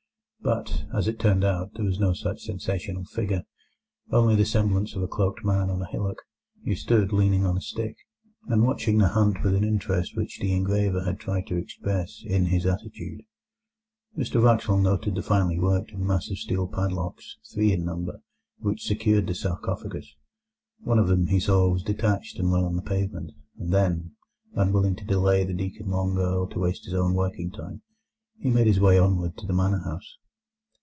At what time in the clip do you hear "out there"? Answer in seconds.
1.43-1.85